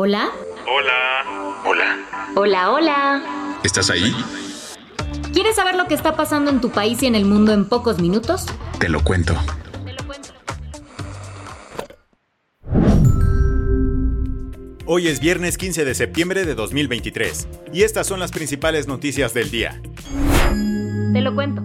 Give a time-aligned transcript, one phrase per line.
[0.00, 0.30] Hola.
[0.64, 1.60] Hola.
[1.66, 1.96] Hola.
[2.36, 3.58] Hola, hola.
[3.64, 4.14] ¿Estás ahí?
[5.32, 7.98] ¿Quieres saber lo que está pasando en tu país y en el mundo en pocos
[8.00, 8.46] minutos?
[8.78, 9.34] Te lo cuento.
[9.84, 10.28] Te lo cuento.
[14.86, 19.50] Hoy es viernes 15 de septiembre de 2023 y estas son las principales noticias del
[19.50, 19.82] día.
[21.12, 21.64] Te lo cuento.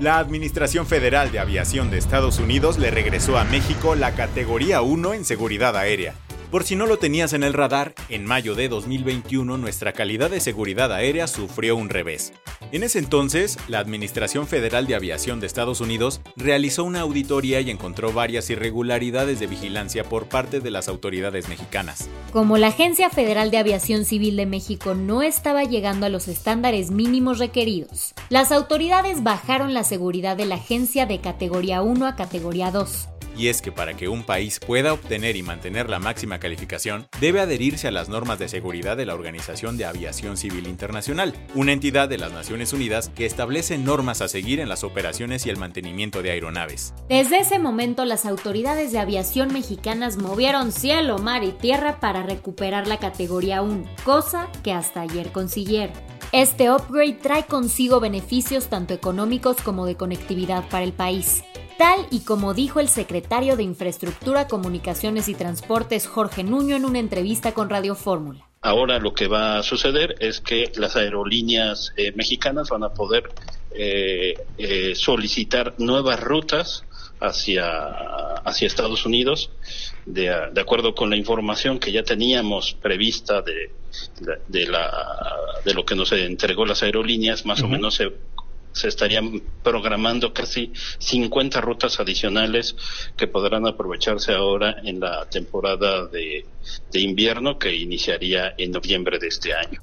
[0.00, 5.12] La Administración Federal de Aviación de Estados Unidos le regresó a México la categoría 1
[5.12, 6.14] en seguridad aérea.
[6.50, 10.40] Por si no lo tenías en el radar, en mayo de 2021 nuestra calidad de
[10.40, 12.32] seguridad aérea sufrió un revés.
[12.72, 17.70] En ese entonces, la Administración Federal de Aviación de Estados Unidos realizó una auditoría y
[17.70, 22.08] encontró varias irregularidades de vigilancia por parte de las autoridades mexicanas.
[22.32, 26.90] Como la Agencia Federal de Aviación Civil de México no estaba llegando a los estándares
[26.90, 32.70] mínimos requeridos, las autoridades bajaron la seguridad de la agencia de categoría 1 a categoría
[32.70, 33.08] 2.
[33.38, 37.38] Y es que para que un país pueda obtener y mantener la máxima calificación, debe
[37.38, 42.08] adherirse a las normas de seguridad de la Organización de Aviación Civil Internacional, una entidad
[42.08, 46.20] de las Naciones Unidas que establece normas a seguir en las operaciones y el mantenimiento
[46.20, 46.94] de aeronaves.
[47.08, 52.88] Desde ese momento las autoridades de aviación mexicanas movieron cielo, mar y tierra para recuperar
[52.88, 55.94] la categoría 1, cosa que hasta ayer consiguieron.
[56.32, 61.44] Este upgrade trae consigo beneficios tanto económicos como de conectividad para el país.
[61.78, 66.98] Tal y como dijo el secretario de Infraestructura, Comunicaciones y Transportes Jorge Nuño en una
[66.98, 68.44] entrevista con Radio Fórmula.
[68.60, 73.30] Ahora lo que va a suceder es que las aerolíneas eh, mexicanas van a poder
[73.70, 76.84] eh, eh, solicitar nuevas rutas
[77.20, 77.64] hacia,
[78.44, 79.50] hacia Estados Unidos,
[80.04, 83.70] de, de, acuerdo con la información que ya teníamos prevista de,
[84.48, 84.90] de, la,
[85.64, 87.66] de lo que nos entregó las aerolíneas, más uh -huh.
[87.66, 88.12] o menos se
[88.78, 92.76] se estarían programando casi 50 rutas adicionales
[93.16, 96.46] que podrán aprovecharse ahora en la temporada de,
[96.92, 99.82] de, invierno que iniciaría en noviembre de este año.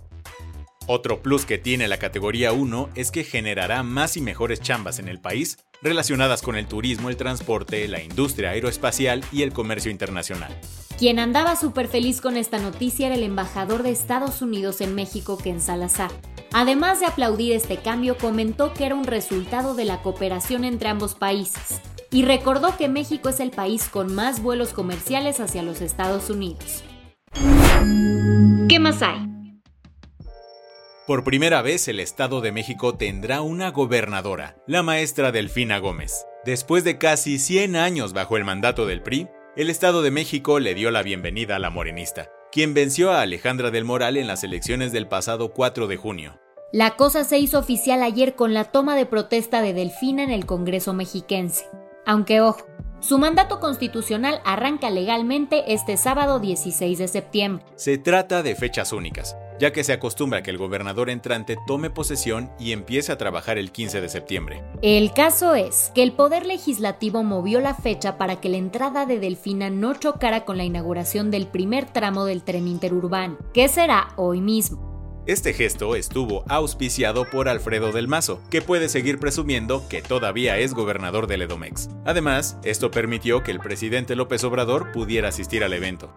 [0.87, 5.07] Otro plus que tiene la categoría 1 es que generará más y mejores chambas en
[5.07, 10.55] el país relacionadas con el turismo, el transporte, la industria aeroespacial y el comercio internacional.
[10.97, 15.37] Quien andaba súper feliz con esta noticia era el embajador de Estados Unidos en México,
[15.37, 16.11] Ken Salazar.
[16.57, 21.13] Además de aplaudir este cambio, comentó que era un resultado de la cooperación entre ambos
[21.13, 26.29] países y recordó que México es el país con más vuelos comerciales hacia los Estados
[26.29, 26.85] Unidos.
[28.69, 29.27] ¿Qué más hay?
[31.05, 36.25] Por primera vez el Estado de México tendrá una gobernadora, la maestra Delfina Gómez.
[36.45, 39.27] Después de casi 100 años bajo el mandato del PRI,
[39.57, 43.71] el Estado de México le dio la bienvenida a la morenista, quien venció a Alejandra
[43.71, 46.44] del Moral en las elecciones del pasado 4 de junio.
[46.75, 50.45] La cosa se hizo oficial ayer con la toma de protesta de Delfina en el
[50.45, 51.63] Congreso mexiquense.
[52.05, 52.65] Aunque ojo,
[52.99, 57.65] su mandato constitucional arranca legalmente este sábado 16 de septiembre.
[57.77, 62.51] Se trata de fechas únicas, ya que se acostumbra que el gobernador entrante tome posesión
[62.59, 64.61] y empiece a trabajar el 15 de septiembre.
[64.81, 69.17] El caso es que el Poder Legislativo movió la fecha para que la entrada de
[69.17, 74.41] Delfina no chocara con la inauguración del primer tramo del tren interurbano, que será hoy
[74.41, 74.94] mismo.
[75.27, 80.75] Este gesto estuvo auspiciado por Alfredo del Mazo, que puede seguir presumiendo que todavía es
[80.75, 81.89] gobernador del Edomex.
[82.05, 86.13] Además, esto permitió que el presidente López Obrador pudiera asistir al evento.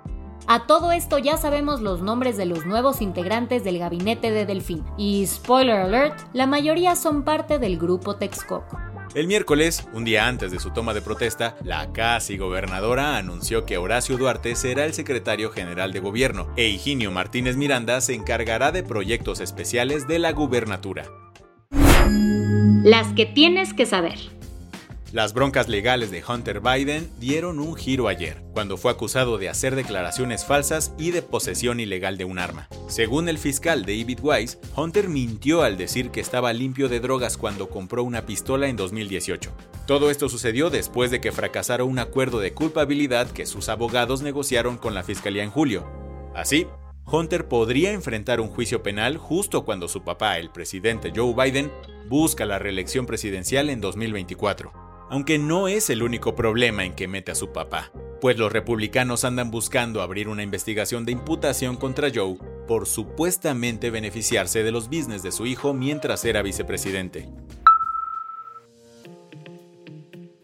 [0.47, 4.84] A todo esto ya sabemos los nombres de los nuevos integrantes del gabinete de Delfín.
[4.98, 8.78] Y spoiler alert, la mayoría son parte del grupo Texcoco.
[9.14, 13.78] El miércoles, un día antes de su toma de protesta, la casi gobernadora anunció que
[13.78, 18.83] Horacio Duarte será el secretario general de gobierno e Higinio Martínez Miranda se encargará de
[18.83, 21.06] proyectos especiales de la gubernatura.
[22.84, 24.37] Las que tienes que saber.
[25.10, 29.75] Las broncas legales de Hunter Biden dieron un giro ayer, cuando fue acusado de hacer
[29.75, 32.69] declaraciones falsas y de posesión ilegal de un arma.
[32.89, 37.71] Según el fiscal David Weiss, Hunter mintió al decir que estaba limpio de drogas cuando
[37.71, 39.51] compró una pistola en 2018.
[39.87, 44.77] Todo esto sucedió después de que fracasara un acuerdo de culpabilidad que sus abogados negociaron
[44.77, 45.91] con la fiscalía en julio.
[46.34, 46.66] Así,
[47.07, 51.72] Hunter podría enfrentar un juicio penal justo cuando su papá, el presidente Joe Biden,
[52.10, 54.87] busca la reelección presidencial en 2024.
[55.10, 57.91] Aunque no es el único problema en que mete a su papá,
[58.21, 64.63] pues los republicanos andan buscando abrir una investigación de imputación contra Joe por supuestamente beneficiarse
[64.63, 67.28] de los business de su hijo mientras era vicepresidente.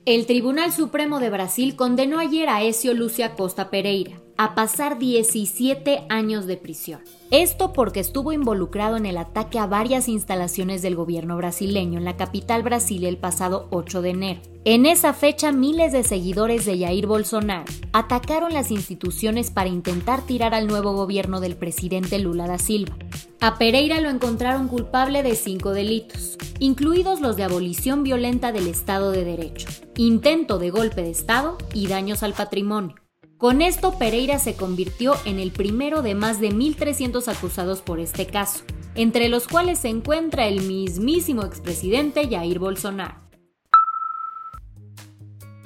[0.06, 6.06] El Tribunal Supremo de Brasil condenó ayer a Ezio Lucia Costa Pereira a pasar 17
[6.08, 7.00] años de prisión.
[7.30, 12.16] Esto porque estuvo involucrado en el ataque a varias instalaciones del gobierno brasileño en la
[12.16, 14.53] capital Brasil el pasado 8 de enero.
[14.66, 20.54] En esa fecha, miles de seguidores de Jair Bolsonaro atacaron las instituciones para intentar tirar
[20.54, 22.96] al nuevo gobierno del presidente Lula da Silva.
[23.42, 29.10] A Pereira lo encontraron culpable de cinco delitos, incluidos los de abolición violenta del Estado
[29.10, 29.68] de Derecho,
[29.98, 32.94] intento de golpe de Estado y daños al patrimonio.
[33.36, 38.26] Con esto, Pereira se convirtió en el primero de más de 1.300 acusados por este
[38.26, 38.64] caso,
[38.94, 43.23] entre los cuales se encuentra el mismísimo expresidente Jair Bolsonaro.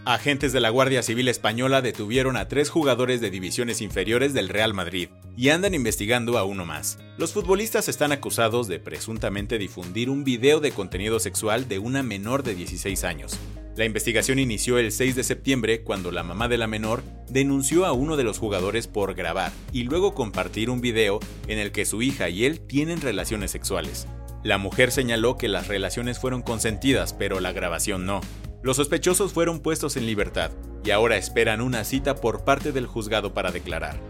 [0.08, 4.72] Agentes de la Guardia Civil Española detuvieron a tres jugadores de divisiones inferiores del Real
[4.72, 6.96] Madrid y andan investigando a uno más.
[7.18, 12.42] Los futbolistas están acusados de presuntamente difundir un video de contenido sexual de una menor
[12.42, 13.38] de 16 años.
[13.76, 17.92] La investigación inició el 6 de septiembre cuando la mamá de la menor denunció a
[17.92, 22.00] uno de los jugadores por grabar y luego compartir un video en el que su
[22.00, 24.06] hija y él tienen relaciones sexuales.
[24.42, 28.22] La mujer señaló que las relaciones fueron consentidas, pero la grabación no.
[28.60, 30.50] Los sospechosos fueron puestos en libertad
[30.84, 34.00] y ahora esperan una cita por parte del juzgado para declarar.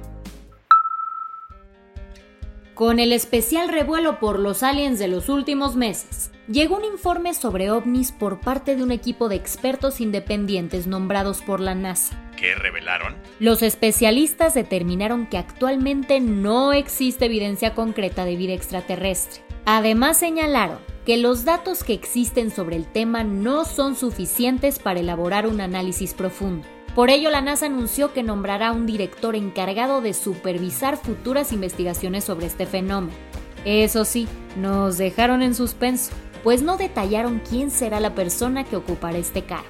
[2.72, 7.70] Con el especial revuelo por los aliens de los últimos meses, llegó un informe sobre
[7.70, 12.30] ovnis por parte de un equipo de expertos independientes nombrados por la NASA.
[12.36, 13.16] ¿Qué revelaron?
[13.40, 19.42] Los especialistas determinaron que actualmente no existe evidencia concreta de vida extraterrestre.
[19.66, 20.78] Además señalaron
[21.08, 26.12] que los datos que existen sobre el tema no son suficientes para elaborar un análisis
[26.12, 26.68] profundo.
[26.94, 32.44] Por ello, la NASA anunció que nombrará un director encargado de supervisar futuras investigaciones sobre
[32.44, 33.16] este fenómeno.
[33.64, 34.28] Eso sí,
[34.58, 36.12] nos dejaron en suspenso,
[36.44, 39.64] pues no detallaron quién será la persona que ocupará este cargo.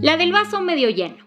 [0.00, 1.18] La del vaso medio lleno.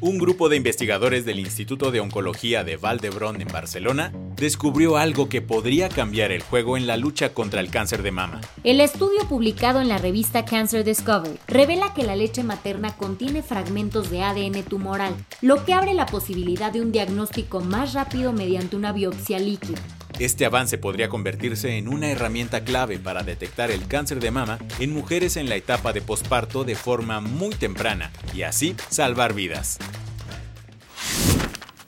[0.00, 5.42] Un grupo de investigadores del Instituto de Oncología de Valdebrón en Barcelona descubrió algo que
[5.42, 8.40] podría cambiar el juego en la lucha contra el cáncer de mama.
[8.64, 14.10] El estudio publicado en la revista Cancer Discovery revela que la leche materna contiene fragmentos
[14.10, 18.92] de ADN tumoral, lo que abre la posibilidad de un diagnóstico más rápido mediante una
[18.92, 19.78] biopsia líquida.
[20.18, 24.92] Este avance podría convertirse en una herramienta clave para detectar el cáncer de mama en
[24.92, 29.78] mujeres en la etapa de posparto de forma muy temprana y así salvar vidas.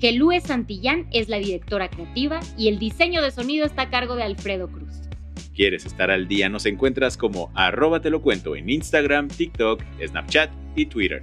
[0.00, 0.10] Ermenger.
[0.12, 4.22] Gelúe Santillán es la directora creativa y el diseño de sonido está a cargo de
[4.22, 4.90] Alfredo Cruz.
[5.54, 6.48] ¿Quieres estar al día?
[6.48, 11.22] Nos encuentras como arroba te lo cuento en Instagram, TikTok, Snapchat y Twitter.